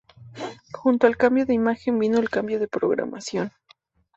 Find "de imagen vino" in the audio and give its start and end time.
1.45-2.17